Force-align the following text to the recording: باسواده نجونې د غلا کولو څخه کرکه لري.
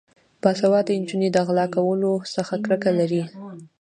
باسواده 0.41 0.93
نجونې 1.01 1.29
د 1.31 1.37
غلا 1.47 1.65
کولو 1.75 2.11
څخه 2.35 2.53
کرکه 2.65 2.91
لري. 2.99 3.23